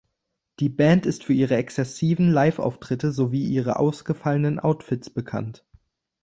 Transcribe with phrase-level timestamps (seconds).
[0.59, 5.63] Die Band ist für ihre exzessiven Liveauftritte sowie ihre ausgefallenen Outfits bekannt.